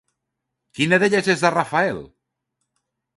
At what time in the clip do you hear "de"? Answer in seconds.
1.43-1.51